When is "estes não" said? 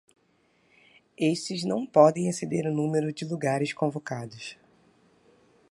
1.15-1.85